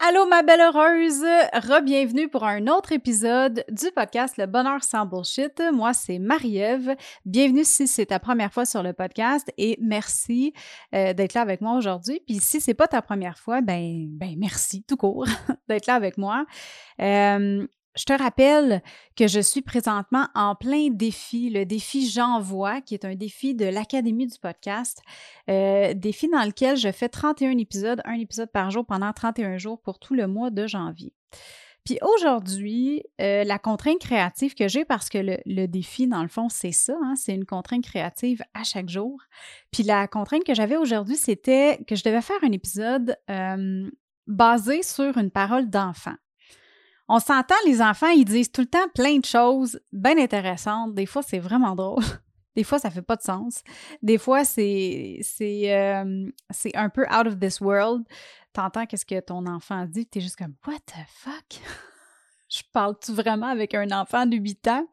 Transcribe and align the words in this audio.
Allô 0.00 0.26
ma 0.26 0.42
belle 0.42 0.60
heureuse, 0.60 1.24
re-bienvenue 1.52 2.28
pour 2.28 2.44
un 2.44 2.66
autre 2.66 2.92
épisode 2.92 3.64
du 3.70 3.90
podcast 3.92 4.36
Le 4.36 4.46
Bonheur 4.46 4.82
sans 4.82 5.06
Bullshit. 5.06 5.62
Moi 5.72 5.94
c'est 5.94 6.18
Marie-Ève. 6.18 6.96
Bienvenue 7.24 7.64
si 7.64 7.86
c'est 7.86 8.06
ta 8.06 8.18
première 8.18 8.52
fois 8.52 8.66
sur 8.66 8.82
le 8.82 8.92
podcast 8.92 9.50
et 9.56 9.78
merci 9.80 10.52
euh, 10.94 11.14
d'être 11.14 11.34
là 11.34 11.42
avec 11.42 11.60
moi 11.60 11.76
aujourd'hui. 11.76 12.20
Puis 12.26 12.40
si 12.40 12.60
c'est 12.60 12.74
pas 12.74 12.88
ta 12.88 13.02
première 13.02 13.38
fois, 13.38 13.60
ben 13.60 14.08
ben 14.10 14.34
merci 14.36 14.82
tout 14.82 14.96
court 14.96 15.26
d'être 15.68 15.86
là 15.86 15.94
avec 15.94 16.18
moi. 16.18 16.44
Euh, 17.00 17.64
je 17.96 18.04
te 18.04 18.12
rappelle 18.12 18.82
que 19.16 19.28
je 19.28 19.40
suis 19.40 19.62
présentement 19.62 20.26
en 20.34 20.54
plein 20.54 20.88
défi, 20.90 21.50
le 21.50 21.64
défi 21.64 22.08
J'envoie, 22.08 22.80
qui 22.80 22.94
est 22.94 23.04
un 23.04 23.14
défi 23.14 23.54
de 23.54 23.66
l'Académie 23.66 24.26
du 24.26 24.38
podcast, 24.38 25.00
euh, 25.48 25.94
défi 25.94 26.28
dans 26.28 26.44
lequel 26.44 26.76
je 26.76 26.90
fais 26.90 27.08
31 27.08 27.56
épisodes, 27.58 28.00
un 28.04 28.18
épisode 28.18 28.50
par 28.50 28.70
jour 28.70 28.84
pendant 28.84 29.12
31 29.12 29.58
jours 29.58 29.80
pour 29.80 29.98
tout 29.98 30.14
le 30.14 30.26
mois 30.26 30.50
de 30.50 30.66
janvier. 30.66 31.12
Puis 31.84 31.98
aujourd'hui, 32.00 33.02
euh, 33.20 33.44
la 33.44 33.58
contrainte 33.58 33.98
créative 33.98 34.54
que 34.54 34.68
j'ai, 34.68 34.86
parce 34.86 35.10
que 35.10 35.18
le, 35.44 35.66
défi, 35.66 36.08
dans 36.08 36.22
le 36.22 36.28
fond, 36.28 36.48
c'est 36.48 36.72
ça, 36.72 36.96
hein, 37.02 37.14
c'est 37.14 37.34
une 37.34 37.44
contrainte 37.44 37.84
créative 37.84 38.42
à 38.54 38.64
chaque 38.64 38.88
jour. 38.88 39.20
Puis 39.70 39.82
la 39.82 40.08
contrainte 40.08 40.44
que 40.44 40.54
j'avais 40.54 40.78
aujourd'hui, 40.78 41.16
c'était 41.16 41.78
que 41.86 41.94
je 41.94 42.02
devais 42.02 42.22
faire 42.22 42.42
un 42.42 42.52
épisode 42.52 43.18
euh, 43.30 43.90
basé 44.26 44.82
sur 44.82 45.18
une 45.18 45.30
parole 45.30 45.68
d'enfant. 45.68 46.14
On 47.08 47.18
s'entend, 47.18 47.54
les 47.66 47.82
enfants, 47.82 48.08
ils 48.08 48.24
disent 48.24 48.50
tout 48.50 48.62
le 48.62 48.66
temps 48.66 48.88
plein 48.94 49.18
de 49.18 49.24
choses 49.24 49.78
bien 49.92 50.16
intéressantes. 50.18 50.94
Des 50.94 51.06
fois, 51.06 51.22
c'est 51.22 51.38
vraiment 51.38 51.74
drôle. 51.74 52.02
Des 52.56 52.64
fois, 52.64 52.78
ça 52.78 52.90
fait 52.90 53.02
pas 53.02 53.16
de 53.16 53.22
sens. 53.22 53.62
Des 54.00 54.16
fois, 54.16 54.44
c'est 54.44 55.18
c'est 55.22 55.74
euh, 55.74 56.30
un 56.74 56.88
peu 56.88 57.02
out 57.02 57.26
of 57.26 57.38
this 57.38 57.60
world. 57.60 58.04
T'entends 58.52 58.86
qu'est-ce 58.86 59.04
que 59.04 59.18
ton 59.20 59.44
enfant 59.46 59.84
dit, 59.86 60.06
t'es 60.06 60.20
juste 60.20 60.36
comme 60.36 60.54
What 60.66 60.78
the 60.86 61.04
fuck? 61.08 61.60
je 62.48 62.62
parle-tu 62.72 63.12
vraiment 63.12 63.48
avec 63.48 63.74
un 63.74 63.90
enfant 63.90 64.26
de 64.26 64.36
8 64.36 64.68
ans? 64.68 64.86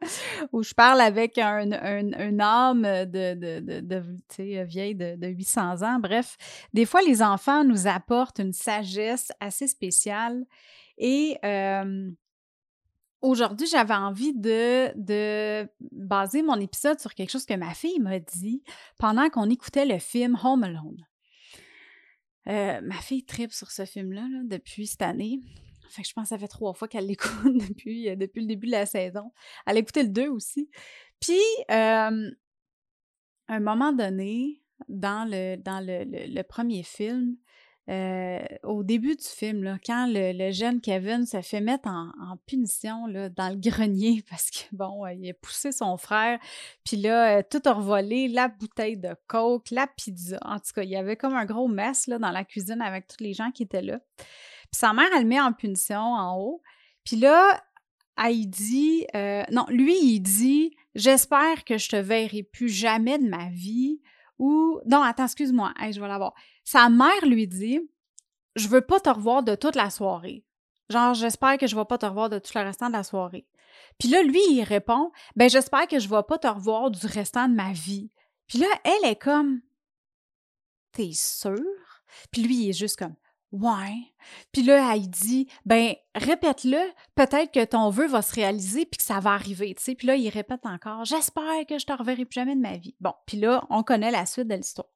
Ou 0.52 0.64
je 0.64 0.74
parle 0.74 1.00
avec 1.00 1.38
un, 1.38 1.70
un, 1.70 2.40
âme 2.40 2.82
de, 2.82 3.34
de, 3.34 3.60
de, 3.60 3.80
de 3.80 4.64
vieille 4.64 4.96
de, 4.96 5.14
de 5.16 5.28
800 5.28 5.82
ans? 5.82 5.98
Bref, 6.00 6.36
des 6.72 6.84
fois, 6.84 7.00
les 7.02 7.22
enfants 7.22 7.62
nous 7.62 7.86
apportent 7.86 8.40
une 8.40 8.52
sagesse 8.52 9.30
assez 9.40 9.68
spéciale 9.68 10.44
et 11.04 11.36
aujourd'hui, 13.20 13.66
j'avais 13.66 13.94
envie 13.94 14.34
de, 14.34 14.92
de, 14.96 15.68
baser 15.90 16.42
mon 16.42 16.60
épisode 16.60 17.00
sur 17.00 17.14
quelque 17.14 17.30
chose 17.30 17.44
que 17.44 17.54
ma 17.54 17.74
fille 17.74 17.98
m'a 17.98 18.20
dit 18.20 18.62
pendant 18.98 19.28
qu'on 19.28 19.50
écoutait 19.50 19.84
le 19.84 19.98
film 19.98 20.38
Home 20.44 20.62
Alone. 20.62 21.04
ma 22.46 23.00
fille 23.00 23.24
tripe 23.24 23.52
sur 23.52 23.72
ce 23.72 23.84
film-là 23.84 24.28
depuis 24.44 24.86
cette 24.86 25.02
année. 25.02 25.40
Fait 25.88 26.04
je 26.04 26.12
pense 26.14 26.24
que 26.24 26.28
ça 26.30 26.38
fait 26.38 26.48
trois 26.48 26.72
fois 26.72 26.86
qu'elle 26.86 27.06
l'écoute 27.08 27.68
depuis, 27.68 28.16
depuis 28.16 28.42
le 28.42 28.46
début 28.46 28.66
de 28.66 28.72
la 28.72 28.86
saison. 28.86 29.32
Elle 29.66 29.76
a 29.76 29.80
écouté 29.80 30.04
le 30.04 30.08
2 30.08 30.28
aussi. 30.28 30.70
Puis, 31.20 31.42
à 31.68 32.10
un 33.48 33.60
moment 33.60 33.92
donné, 33.92 34.62
dans 34.88 35.28
le, 35.28 35.56
dans 35.56 35.84
le 35.84 36.42
premier 36.42 36.84
film, 36.84 37.36
euh, 37.90 38.38
au 38.62 38.84
début 38.84 39.16
du 39.16 39.24
film, 39.24 39.76
quand 39.84 40.06
le, 40.08 40.52
jeune 40.52 40.80
Kevin 40.80 41.26
se 41.26 41.40
fait 41.42 41.60
mettre 41.60 41.88
en, 41.88 42.36
punition 42.46 43.06
là, 43.06 43.28
dans 43.28 43.48
le 43.48 43.56
grenier 43.70 44.22
parce 44.30 44.50
que, 44.50 44.64
bon, 44.72 45.06
il 45.08 45.28
a 45.30 45.34
poussé 45.34 45.72
son 45.72 45.96
frère, 45.96 46.38
puis 46.84 46.96
là, 46.96 47.38
euh, 47.38 47.42
tout 47.48 47.60
a 47.64 47.72
revolé, 47.72 48.28
la 48.28 48.48
bouteille 48.48 48.96
de 48.96 49.16
coke, 49.26 49.70
la 49.70 49.86
pizza. 49.86 50.38
En 50.42 50.58
tout 50.58 50.72
cas, 50.74 50.82
il 50.82 50.90
y 50.90 50.96
avait 50.96 51.16
comme 51.16 51.34
un 51.34 51.44
gros 51.44 51.68
mess 51.68 52.08
dans 52.08 52.30
la 52.30 52.44
cuisine 52.44 52.80
avec 52.82 53.08
tous 53.08 53.22
les 53.22 53.34
gens 53.34 53.50
qui 53.50 53.64
étaient 53.64 53.82
là. 53.82 53.98
Puis 54.16 54.78
sa 54.78 54.92
mère, 54.92 55.08
elle 55.14 55.22
le 55.22 55.28
met 55.28 55.40
en 55.40 55.52
punition 55.52 56.00
en 56.00 56.38
haut. 56.38 56.62
Puis 57.04 57.16
là, 57.16 57.62
elle 58.16 58.48
dit, 58.48 59.06
euh, 59.14 59.42
non, 59.50 59.66
lui, 59.68 59.98
il 60.02 60.20
dit, 60.20 60.76
j'espère 60.94 61.64
que 61.64 61.78
je 61.78 61.88
te 61.88 61.96
verrai 61.96 62.42
plus 62.42 62.68
jamais 62.68 63.18
de 63.18 63.28
ma 63.28 63.48
vie 63.50 64.00
ou 64.42 64.80
non, 64.86 65.02
attends, 65.02 65.26
excuse-moi, 65.26 65.72
je 65.78 66.00
vais 66.00 66.08
l'avoir. 66.08 66.34
Sa 66.64 66.88
mère 66.88 67.24
lui 67.24 67.46
dit 67.46 67.78
Je 68.56 68.66
veux 68.66 68.80
pas 68.80 68.98
te 68.98 69.08
revoir 69.08 69.44
de 69.44 69.54
toute 69.54 69.76
la 69.76 69.88
soirée. 69.88 70.44
Genre, 70.90 71.14
j'espère 71.14 71.58
que 71.58 71.68
je 71.68 71.76
vais 71.76 71.84
pas 71.84 71.96
te 71.96 72.06
revoir 72.06 72.28
de 72.28 72.40
tout 72.40 72.50
le 72.56 72.64
restant 72.64 72.88
de 72.88 72.94
la 72.94 73.04
soirée. 73.04 73.46
Puis 74.00 74.08
là, 74.08 74.20
lui, 74.24 74.40
il 74.50 74.64
répond 74.64 75.12
Ben, 75.36 75.48
j'espère 75.48 75.86
que 75.86 76.00
je 76.00 76.08
vais 76.08 76.24
pas 76.26 76.38
te 76.38 76.48
revoir 76.48 76.90
du 76.90 77.06
restant 77.06 77.48
de 77.48 77.54
ma 77.54 77.72
vie. 77.72 78.10
Puis 78.48 78.58
là, 78.58 78.66
elle 78.82 79.08
est 79.08 79.16
comme 79.16 79.60
T'es 80.90 81.12
sûr? 81.12 82.02
Puis 82.32 82.42
lui, 82.42 82.64
il 82.64 82.70
est 82.70 82.72
juste 82.72 82.98
comme 82.98 83.14
Ouais. 83.52 83.98
Puis 84.50 84.62
là, 84.62 84.94
elle 84.94 85.10
dit, 85.10 85.46
ben, 85.66 85.94
répète-le, 86.14 86.80
peut-être 87.14 87.52
que 87.52 87.64
ton 87.64 87.90
vœu 87.90 88.06
va 88.06 88.22
se 88.22 88.34
réaliser 88.34 88.86
puis 88.86 88.96
que 88.96 89.02
ça 89.02 89.20
va 89.20 89.32
arriver, 89.32 89.74
tu 89.74 89.82
sais. 89.82 89.94
Puis 89.94 90.06
là, 90.06 90.16
il 90.16 90.28
répète 90.30 90.64
encore, 90.64 91.04
j'espère 91.04 91.66
que 91.68 91.78
je 91.78 91.84
te 91.84 91.92
reverrai 91.92 92.24
plus 92.24 92.36
jamais 92.36 92.56
de 92.56 92.60
ma 92.60 92.78
vie. 92.78 92.96
Bon, 93.00 93.12
puis 93.26 93.36
là, 93.36 93.64
on 93.68 93.82
connaît 93.82 94.10
la 94.10 94.24
suite 94.24 94.48
de 94.48 94.54
l'histoire. 94.54 94.88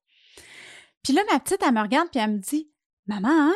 Puis 1.02 1.12
là, 1.12 1.22
ma 1.30 1.38
petite, 1.38 1.62
elle 1.62 1.74
me 1.74 1.82
regarde 1.82 2.08
puis 2.10 2.18
elle 2.18 2.32
me 2.32 2.38
dit, 2.38 2.70
maman, 3.06 3.28
hein? 3.28 3.54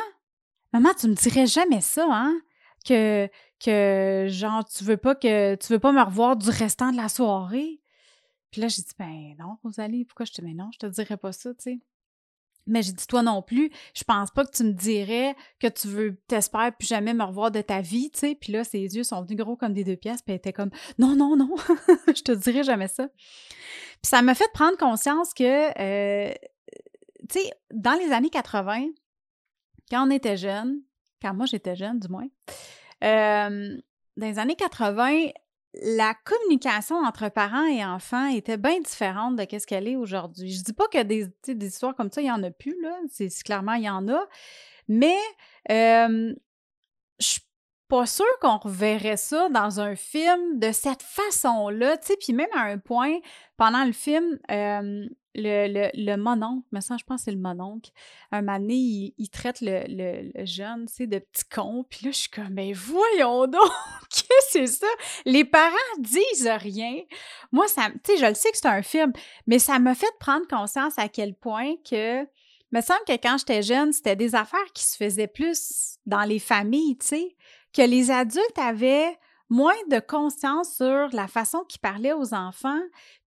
Maman, 0.71 0.93
tu 0.93 1.07
me 1.07 1.15
dirais 1.15 1.47
jamais 1.47 1.81
ça, 1.81 2.07
hein? 2.09 2.39
Que, 2.85 3.27
que, 3.59 4.27
genre, 4.29 4.63
tu 4.65 4.83
veux 4.83 4.97
pas 4.97 5.15
que, 5.15 5.55
tu 5.55 5.73
veux 5.73 5.79
pas 5.79 5.91
me 5.91 6.01
revoir 6.01 6.35
du 6.35 6.49
restant 6.49 6.91
de 6.91 6.97
la 6.97 7.09
soirée? 7.09 7.81
Puis 8.51 8.61
là, 8.61 8.67
j'ai 8.67 8.83
dit, 8.83 8.93
ben 8.99 9.35
non, 9.39 9.57
Rosalie, 9.63 10.05
pourquoi 10.05 10.25
je 10.25 10.33
te, 10.33 10.41
mais 10.41 10.53
non, 10.53 10.69
je 10.73 10.79
te 10.79 10.85
dirais 10.85 11.17
pas 11.17 11.31
ça, 11.31 11.53
tu 11.55 11.63
sais. 11.63 11.79
Mais 12.67 12.81
j'ai 12.83 12.91
dit, 12.91 13.07
toi 13.07 13.23
non 13.23 13.41
plus, 13.41 13.71
je 13.95 14.03
pense 14.03 14.31
pas 14.31 14.45
que 14.45 14.51
tu 14.51 14.63
me 14.63 14.71
dirais 14.71 15.35
que 15.59 15.67
tu 15.67 15.87
veux, 15.87 16.15
t'espères 16.27 16.75
plus 16.77 16.87
jamais 16.87 17.13
me 17.13 17.23
revoir 17.23 17.51
de 17.51 17.61
ta 17.61 17.81
vie, 17.81 18.11
tu 18.11 18.19
sais. 18.19 18.35
Puis 18.35 18.53
là, 18.53 18.63
ses 18.63 18.79
yeux 18.79 19.03
sont 19.03 19.21
venus 19.23 19.37
gros 19.37 19.55
comme 19.55 19.73
des 19.73 19.83
deux 19.83 19.95
pièces, 19.95 20.21
puis 20.21 20.33
elle 20.33 20.37
était 20.37 20.53
comme, 20.53 20.69
non, 20.99 21.15
non, 21.15 21.35
non, 21.35 21.55
je 22.07 22.21
te 22.21 22.31
dirais 22.31 22.63
jamais 22.63 22.87
ça. 22.87 23.07
Puis 23.07 24.09
ça 24.09 24.21
m'a 24.21 24.35
fait 24.35 24.49
prendre 24.53 24.77
conscience 24.77 25.33
que, 25.33 25.79
euh, 25.79 26.33
tu 27.29 27.39
sais, 27.39 27.51
dans 27.73 27.93
les 27.93 28.11
années 28.11 28.29
80, 28.29 28.87
quand 29.89 30.07
on 30.07 30.11
était 30.11 30.37
jeune, 30.37 30.81
quand 31.21 31.33
moi 31.33 31.45
j'étais 31.45 31.75
jeune 31.75 31.99
du 31.99 32.07
moins, 32.07 32.27
euh, 33.03 33.77
dans 34.17 34.27
les 34.27 34.39
années 34.39 34.55
80, 34.55 35.31
la 35.73 36.13
communication 36.25 36.97
entre 36.97 37.29
parents 37.29 37.65
et 37.65 37.85
enfants 37.85 38.27
était 38.27 38.57
bien 38.57 38.79
différente 38.81 39.37
de 39.37 39.45
ce 39.57 39.65
qu'elle 39.65 39.87
est 39.87 39.95
aujourd'hui. 39.95 40.51
Je 40.51 40.63
dis 40.63 40.73
pas 40.73 40.87
que 40.87 41.01
des, 41.03 41.31
histoires 41.47 41.95
comme 41.95 42.11
ça, 42.11 42.21
il 42.21 42.27
y 42.27 42.31
en 42.31 42.43
a 42.43 42.51
plus, 42.51 42.75
là. 42.81 42.97
C'est, 43.09 43.29
clairement, 43.43 43.73
il 43.73 43.83
y 43.83 43.89
en 43.89 44.07
a. 44.09 44.27
Mais 44.87 45.17
euh, 45.69 46.33
je 47.19 47.25
suis 47.25 47.41
pas 47.87 48.05
sûre 48.05 48.25
qu'on 48.41 48.57
reverrait 48.57 49.17
ça 49.17 49.49
dans 49.49 49.79
un 49.79 49.95
film 49.95 50.59
de 50.59 50.71
cette 50.71 51.03
façon-là. 51.03 51.97
Puis 52.19 52.33
même 52.33 52.47
à 52.53 52.63
un 52.63 52.77
point, 52.77 53.19
pendant 53.55 53.85
le 53.85 53.93
film, 53.93 54.39
euh, 54.49 55.07
le, 55.35 55.67
le, 55.67 55.89
le 55.93 56.15
mononcle, 56.17 56.67
mais 56.71 56.81
ça, 56.81 56.97
je 56.97 57.03
pense 57.03 57.21
que 57.21 57.25
c'est 57.25 57.31
le 57.31 57.37
mononcle. 57.37 57.91
Un 58.31 58.41
moment 58.41 58.59
donné, 58.59 59.13
il, 59.17 59.29
traite 59.29 59.61
le, 59.61 59.83
le, 59.87 60.45
jeune, 60.45 60.87
tu 60.87 60.93
sais, 60.93 61.07
de 61.07 61.19
petit 61.19 61.45
con. 61.45 61.85
Puis 61.89 62.05
là, 62.05 62.11
je 62.11 62.17
suis 62.17 62.29
comme, 62.29 62.49
mais 62.51 62.73
voyons 62.73 63.47
donc, 63.47 63.71
qu'est-ce 64.09 64.59
que 64.59 64.65
c'est 64.65 64.67
ça? 64.67 64.87
Les 65.25 65.45
parents 65.45 65.75
disent 65.99 66.49
rien. 66.59 67.01
Moi, 67.51 67.67
ça, 67.67 67.89
tu 68.03 68.13
sais, 68.13 68.17
je 68.17 68.25
le 68.25 68.33
sais 68.33 68.51
que 68.51 68.57
c'est 68.57 68.67
un 68.67 68.81
film, 68.81 69.13
mais 69.47 69.59
ça 69.59 69.79
m'a 69.79 69.95
fait 69.95 70.11
prendre 70.19 70.47
conscience 70.47 70.93
à 70.97 71.07
quel 71.07 71.33
point 71.33 71.75
que, 71.89 72.23
me 72.71 72.81
semble 72.81 73.03
que 73.07 73.13
quand 73.13 73.37
j'étais 73.37 73.61
jeune, 73.61 73.91
c'était 73.93 74.15
des 74.15 74.35
affaires 74.35 74.59
qui 74.73 74.83
se 74.83 74.95
faisaient 74.95 75.27
plus 75.27 75.97
dans 76.05 76.23
les 76.23 76.39
familles, 76.39 76.97
tu 76.97 77.07
sais, 77.07 77.35
que 77.73 77.81
les 77.81 78.11
adultes 78.11 78.57
avaient 78.57 79.17
moins 79.49 79.75
de 79.89 79.99
conscience 79.99 80.75
sur 80.77 81.09
la 81.11 81.27
façon 81.27 81.63
qu'ils 81.67 81.81
parlaient 81.81 82.13
aux 82.13 82.33
enfants. 82.33 82.79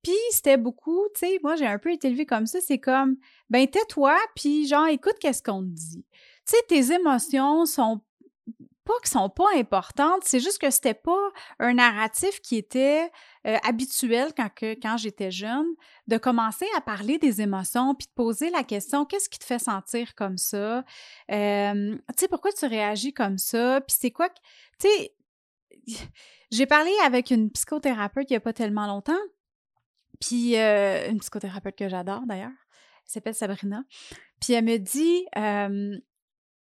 Puis 0.03 0.13
c'était 0.31 0.57
beaucoup, 0.57 1.07
tu 1.15 1.21
sais, 1.21 1.39
moi 1.43 1.55
j'ai 1.55 1.65
un 1.65 1.79
peu 1.79 1.91
été 1.91 2.09
élevée 2.09 2.25
comme 2.25 2.45
ça, 2.45 2.59
c'est 2.61 2.79
comme, 2.79 3.15
ben 3.49 3.65
tais-toi, 3.67 4.17
puis 4.35 4.67
genre, 4.67 4.87
écoute 4.87 5.15
qu'est-ce 5.19 5.41
qu'on 5.41 5.61
te 5.61 5.69
dit. 5.69 6.05
Tu 6.45 6.55
sais, 6.57 6.63
tes 6.67 6.93
émotions 6.93 7.65
sont 7.65 8.01
pas 8.85 8.93
qui 9.03 9.09
sont 9.09 9.29
pas 9.29 9.47
importantes, 9.55 10.23
c'est 10.25 10.39
juste 10.39 10.59
que 10.59 10.69
c'était 10.69 10.93
pas 10.93 11.29
un 11.59 11.75
narratif 11.75 12.41
qui 12.41 12.57
était 12.57 13.09
euh, 13.47 13.57
habituel 13.63 14.33
quand, 14.35 14.49
quand 14.59 14.97
j'étais 14.97 15.31
jeune, 15.31 15.67
de 16.07 16.17
commencer 16.17 16.65
à 16.75 16.81
parler 16.81 17.17
des 17.17 17.41
émotions 17.41 17.95
puis 17.95 18.07
de 18.07 18.11
poser 18.13 18.49
la 18.49 18.63
question 18.63 19.05
qu'est-ce 19.05 19.29
qui 19.29 19.39
te 19.39 19.45
fait 19.45 19.59
sentir 19.59 20.15
comme 20.15 20.37
ça? 20.37 20.83
Euh, 21.31 21.95
tu 21.95 22.13
sais, 22.17 22.27
pourquoi 22.27 22.51
tu 22.51 22.65
réagis 22.65 23.13
comme 23.13 23.37
ça? 23.37 23.79
Puis 23.81 23.95
c'est 23.97 24.11
quoi? 24.11 24.27
Tu 24.79 24.87
sais, 24.87 25.15
j'ai 26.51 26.65
parlé 26.65 26.91
avec 27.05 27.31
une 27.31 27.51
psychothérapeute 27.51 28.29
il 28.29 28.33
y 28.33 28.37
a 28.37 28.41
pas 28.41 28.53
tellement 28.53 28.85
longtemps, 28.85 29.13
puis 30.19 30.57
euh, 30.57 31.09
une 31.09 31.19
psychothérapeute 31.19 31.75
que 31.75 31.89
j'adore 31.89 32.21
d'ailleurs, 32.25 32.49
elle 32.49 33.11
s'appelle 33.11 33.35
Sabrina, 33.35 33.83
puis 34.39 34.53
elle 34.53 34.65
me 34.65 34.77
dit 34.77 35.25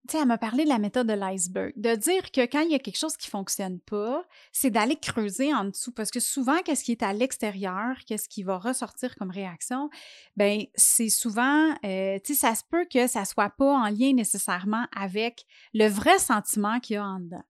tu 0.06 0.12
sais, 0.12 0.22
elle 0.22 0.28
m'a 0.28 0.38
parlé 0.38 0.64
de 0.64 0.68
la 0.68 0.78
méthode 0.78 1.08
de 1.08 1.12
l'iceberg, 1.14 1.72
de 1.76 1.94
dire 1.96 2.30
que 2.30 2.46
quand 2.46 2.60
il 2.60 2.70
y 2.70 2.74
a 2.74 2.78
quelque 2.78 2.98
chose 2.98 3.16
qui 3.16 3.28
fonctionne 3.28 3.80
pas, 3.80 4.24
c'est 4.52 4.70
d'aller 4.70 4.96
creuser 4.96 5.52
en 5.52 5.64
dessous, 5.64 5.92
parce 5.92 6.10
que 6.10 6.20
souvent, 6.20 6.58
qu'est-ce 6.62 6.84
qui 6.84 6.92
est 6.92 7.02
à 7.02 7.12
l'extérieur, 7.12 7.96
qu'est-ce 8.06 8.28
qui 8.28 8.42
va 8.42 8.58
ressortir 8.58 9.16
comme 9.16 9.30
réaction, 9.30 9.90
ben 10.36 10.64
c'est 10.74 11.08
souvent, 11.08 11.70
euh, 11.84 12.18
tu 12.24 12.34
sais, 12.34 12.40
ça 12.46 12.54
se 12.54 12.62
peut 12.70 12.86
que 12.92 13.06
ça 13.06 13.24
soit 13.24 13.50
pas 13.50 13.72
en 13.72 13.88
lien 13.88 14.12
nécessairement 14.12 14.86
avec 14.94 15.44
le 15.74 15.88
vrai 15.88 16.18
sentiment 16.18 16.78
qu'il 16.78 16.94
y 16.94 16.96
a 16.98 17.04
en 17.04 17.20
dedans. 17.20 17.44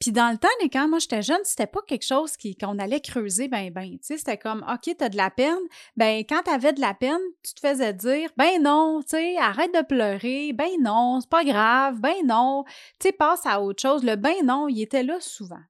Puis 0.00 0.12
dans 0.12 0.30
le 0.30 0.38
temps, 0.38 0.48
quand 0.72 0.88
moi 0.88 0.98
j'étais 0.98 1.22
jeune, 1.22 1.40
c'était 1.44 1.66
pas 1.66 1.80
quelque 1.86 2.04
chose 2.04 2.32
qu'on 2.60 2.78
allait 2.78 3.00
creuser 3.00 3.48
ben 3.48 3.70
ben, 3.70 3.92
tu 3.92 3.98
sais, 4.02 4.18
c'était 4.18 4.38
comme 4.38 4.64
OK, 4.68 4.94
t'as 4.96 5.08
de 5.08 5.16
la 5.16 5.30
peine, 5.30 5.60
ben 5.96 6.24
quand 6.28 6.42
t'avais 6.42 6.72
de 6.72 6.80
la 6.80 6.94
peine, 6.94 7.20
tu 7.42 7.54
te 7.54 7.60
faisais 7.60 7.92
dire 7.92 8.30
ben 8.36 8.62
non, 8.62 9.00
tu 9.02 9.10
sais, 9.10 9.36
arrête 9.38 9.72
de 9.72 9.82
pleurer, 9.82 10.52
ben 10.52 10.70
non, 10.80 11.20
c'est 11.20 11.30
pas 11.30 11.44
grave, 11.44 12.00
ben 12.00 12.16
non, 12.24 12.64
tu 12.98 13.08
sais, 13.08 13.12
passe 13.12 13.46
à 13.46 13.60
autre 13.60 13.80
chose. 13.80 14.04
Le 14.04 14.16
ben 14.16 14.44
non, 14.44 14.68
il 14.68 14.82
était 14.82 15.02
là 15.02 15.18
souvent. 15.20 15.62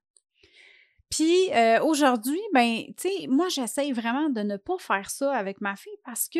Puis 1.09 1.51
euh, 1.53 1.81
aujourd'hui, 1.83 2.41
ben, 2.53 2.83
tu 2.97 3.09
sais, 3.09 3.27
moi 3.27 3.47
j'essaye 3.49 3.91
vraiment 3.91 4.29
de 4.29 4.41
ne 4.41 4.57
pas 4.57 4.77
faire 4.79 5.09
ça 5.09 5.33
avec 5.33 5.61
ma 5.61 5.75
fille 5.75 5.97
parce 6.03 6.27
que 6.27 6.39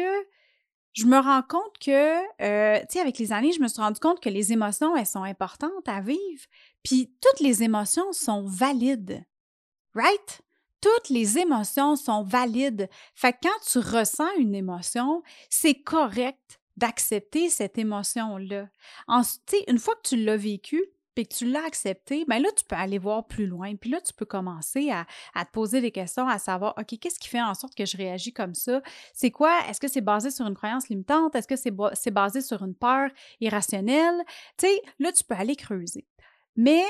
je 0.96 1.06
me 1.06 1.20
rends 1.20 1.42
compte 1.42 1.78
que, 1.80 2.42
euh, 2.42 2.80
tu 2.80 2.86
sais, 2.90 3.00
avec 3.02 3.20
les 3.20 3.34
années, 3.34 3.52
je 3.52 3.60
me 3.60 3.68
suis 3.68 3.82
rendu 3.82 4.00
compte 4.00 4.22
que 4.22 4.30
les 4.30 4.54
émotions, 4.54 4.96
elles 4.96 5.06
sont 5.06 5.24
importantes 5.24 5.88
à 5.88 6.00
vivre. 6.00 6.46
Puis 6.84 7.14
toutes 7.22 7.42
les 7.42 7.64
émotions 7.64 8.14
sont 8.14 8.46
valides. 8.46 9.24
Right? 9.94 10.42
Toutes 10.80 11.10
les 11.10 11.38
émotions 11.38 11.98
sont 11.98 12.24
valides. 12.24 12.90
Fait 13.14 13.34
que 13.34 13.40
quand 13.44 13.60
tu 13.70 13.80
ressens 13.80 14.30
une 14.38 14.56
émotion, 14.56 15.22
c'est 15.50 15.76
correct 15.76 16.62
d'accepter 16.78 17.50
cette 17.50 17.78
émotion-là. 17.78 18.70
Une 19.68 19.80
fois 19.80 19.96
que 19.96 20.10
tu 20.10 20.18
l'as 20.18 20.38
vécue, 20.38 20.84
puis 21.16 21.28
que 21.28 21.34
tu 21.34 21.46
l'as 21.46 21.66
accepté, 21.66 22.26
bien 22.28 22.40
là, 22.40 22.50
tu 22.56 22.66
peux 22.66 22.76
aller 22.76 22.98
voir 22.98 23.26
plus 23.26 23.48
loin. 23.48 23.76
Puis 23.76 23.90
là, 23.90 24.02
tu 24.02 24.14
peux 24.14 24.26
commencer 24.26 24.92
à, 24.92 25.06
te 25.46 25.52
poser 25.52 25.82
des 25.82 25.92
questions, 25.92 26.28
à 26.28 26.38
savoir, 26.38 26.76
OK, 26.78 27.00
qu'est-ce 27.00 27.20
qui 27.20 27.30
fait 27.30 27.42
en 27.42 27.54
sorte 27.54 27.74
que 27.74 27.86
je 27.86 27.96
réagis 27.96 28.34
comme 28.34 28.54
ça? 28.54 28.82
C'est 29.14 29.32
quoi? 29.32 29.58
Est-ce 29.70 29.80
que 29.80 29.88
c'est 29.88 30.02
basé 30.02 30.30
sur 30.30 30.46
une 30.46 30.56
croyance 30.56 30.90
limitante? 30.90 31.36
Est-ce 31.36 31.48
que 31.48 31.56
c'est 31.56 32.12
basé 32.12 32.42
sur 32.42 32.64
une 32.64 32.76
peur 32.76 33.10
irrationnelle? 33.40 34.22
Tu 34.58 34.68
sais, 34.68 34.82
là, 35.00 35.12
tu 35.12 35.24
peux 35.24 35.36
aller 35.36 35.56
creuser. 35.56 36.06
Mais 36.56 36.84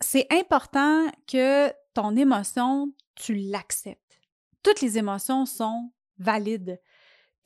c'est 0.00 0.26
important 0.30 1.06
que 1.26 1.70
ton 1.94 2.16
émotion, 2.16 2.92
tu 3.14 3.34
l'acceptes. 3.34 4.20
Toutes 4.62 4.80
les 4.80 4.98
émotions 4.98 5.46
sont 5.46 5.92
valides. 6.18 6.80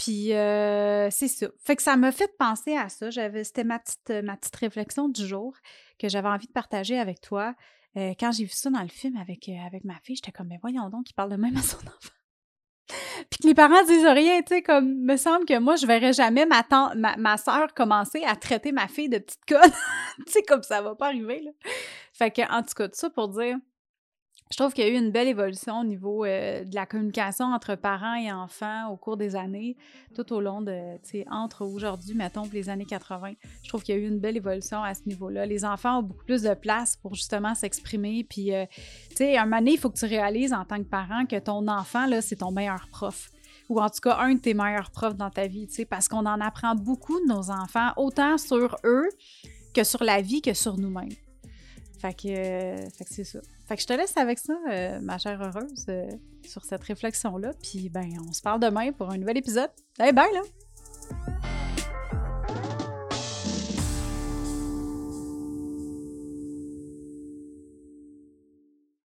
Puis 0.01 0.33
euh, 0.33 1.11
c'est 1.11 1.29
ça. 1.29 1.47
Fait 1.59 1.77
que 1.77 1.83
ça 1.83 1.95
m'a 1.97 2.11
fait 2.11 2.35
penser 2.39 2.75
à 2.75 2.89
ça. 2.89 3.11
J'avais, 3.11 3.45
c'était 3.45 3.65
ma 3.65 3.79
petite, 3.79 4.11
ma 4.25 4.35
petite 4.35 4.57
réflexion 4.57 5.11
du 5.11 5.27
jour 5.27 5.55
que 5.99 6.09
j'avais 6.09 6.29
envie 6.29 6.47
de 6.47 6.53
partager 6.53 6.99
avec 6.99 7.21
toi. 7.21 7.55
Euh, 7.99 8.15
quand 8.19 8.33
j'ai 8.33 8.45
vu 8.45 8.51
ça 8.51 8.71
dans 8.71 8.81
le 8.81 8.89
film 8.89 9.19
avec, 9.19 9.51
euh, 9.51 9.67
avec 9.67 9.85
ma 9.85 9.99
fille, 10.03 10.17
j'étais 10.17 10.33
comme, 10.33 10.49
mais 10.49 10.59
voyons 10.63 10.89
donc, 10.89 11.11
il 11.11 11.13
parle 11.13 11.33
de 11.33 11.37
même 11.37 11.55
à 11.55 11.61
son 11.61 11.77
enfant. 11.81 12.15
Puis 13.29 13.41
que 13.43 13.47
les 13.47 13.55
parents 13.55 13.85
disent 13.85 14.07
rien, 14.07 14.41
tu 14.41 14.55
sais, 14.55 14.63
comme, 14.63 15.05
me 15.05 15.19
semble 15.19 15.45
que 15.45 15.59
moi, 15.59 15.77
je 15.77 15.87
verrais 15.87 16.15
jamais 16.15 16.47
ma, 16.47 16.65
ma, 16.97 17.17
ma 17.19 17.37
soeur 17.37 17.75
commencer 17.75 18.25
à 18.25 18.37
traiter 18.37 18.73
ma 18.73 18.89
fille 18.89 19.11
de 19.11 19.19
petite 19.19 19.45
conne. 19.47 19.71
tu 20.27 20.33
sais, 20.33 20.43
comme 20.43 20.63
ça 20.63 20.81
va 20.81 20.95
pas 20.95 21.09
arriver, 21.09 21.43
là. 21.43 21.51
Fait 22.15 22.31
que, 22.31 22.43
en 22.51 22.63
tout 22.63 22.75
cas, 22.75 22.89
tout 22.89 22.97
ça 22.97 23.11
pour 23.11 23.29
dire, 23.29 23.59
je 24.51 24.57
trouve 24.57 24.73
qu'il 24.73 24.85
y 24.85 24.89
a 24.89 24.91
eu 24.91 24.97
une 24.97 25.13
belle 25.13 25.29
évolution 25.29 25.81
au 25.81 25.85
niveau 25.85 26.25
euh, 26.25 26.65
de 26.65 26.75
la 26.75 26.85
communication 26.85 27.47
entre 27.47 27.77
parents 27.77 28.17
et 28.17 28.33
enfants 28.33 28.89
au 28.91 28.97
cours 28.97 29.17
des 29.17 29.37
années, 29.37 29.77
tout 30.17 30.33
au 30.33 30.41
long 30.41 30.61
de, 30.61 30.97
tu 31.05 31.11
sais, 31.11 31.27
entre 31.31 31.65
aujourd'hui, 31.65 32.15
mettons, 32.15 32.43
les 32.53 32.69
années 32.69 32.85
80. 32.85 33.35
Je 33.63 33.69
trouve 33.69 33.85
qu'il 33.85 33.95
y 33.95 33.99
a 33.99 34.01
eu 34.01 34.09
une 34.09 34.19
belle 34.19 34.37
évolution 34.37 34.83
à 34.83 34.93
ce 34.95 35.03
niveau-là. 35.07 35.47
Les 35.47 35.65
enfants 35.65 36.01
ont 36.01 36.03
beaucoup 36.03 36.25
plus 36.25 36.43
de 36.43 36.55
place 36.55 36.97
pour 36.97 37.15
justement 37.15 37.55
s'exprimer. 37.55 38.25
Puis, 38.29 38.53
euh, 38.53 38.67
tu 39.11 39.19
sais, 39.19 39.37
un 39.37 39.45
moment 39.45 39.59
donné, 39.59 39.73
il 39.73 39.79
faut 39.79 39.89
que 39.89 39.99
tu 39.99 40.07
réalises 40.07 40.53
en 40.53 40.65
tant 40.65 40.79
que 40.79 40.89
parent 40.89 41.27
que 41.27 41.39
ton 41.39 41.69
enfant, 41.69 42.07
là, 42.07 42.21
c'est 42.21 42.37
ton 42.37 42.51
meilleur 42.51 42.89
prof 42.91 43.31
ou 43.69 43.81
en 43.81 43.89
tout 43.89 44.01
cas 44.03 44.19
un 44.19 44.35
de 44.35 44.41
tes 44.41 44.53
meilleurs 44.53 44.91
profs 44.91 45.15
dans 45.15 45.31
ta 45.31 45.47
vie, 45.47 45.69
tu 45.69 45.75
sais, 45.75 45.85
parce 45.85 46.09
qu'on 46.09 46.27
en 46.27 46.41
apprend 46.41 46.75
beaucoup 46.75 47.21
de 47.21 47.27
nos 47.33 47.53
enfants, 47.53 47.93
autant 47.97 48.37
sur 48.37 48.77
eux 48.85 49.09
que 49.73 49.85
sur 49.85 50.03
la 50.03 50.21
vie 50.21 50.43
que 50.43 50.55
sur 50.55 50.77
nous-mêmes. 50.77 51.15
Fait 52.01 52.15
que, 52.15 52.29
euh, 52.29 52.91
fait 52.91 53.05
que 53.05 53.15
c'est 53.15 53.25
ça. 53.25 53.39
Fait 53.71 53.77
que 53.77 53.83
je 53.83 53.87
te 53.87 53.93
laisse 53.93 54.17
avec 54.17 54.41
ça, 54.41 54.53
euh, 54.69 54.99
ma 55.01 55.17
chère 55.17 55.41
heureuse, 55.41 55.87
euh, 55.89 56.11
sur 56.45 56.65
cette 56.65 56.83
réflexion-là. 56.83 57.53
Puis, 57.63 57.89
ben, 57.89 58.09
on 58.29 58.33
se 58.33 58.43
parle 58.43 58.59
demain 58.59 58.91
pour 58.91 59.11
un 59.11 59.17
nouvel 59.17 59.39
épisode. 59.39 59.71
Allez, 60.01 60.11
bye, 60.11 60.33
là! 60.35 60.41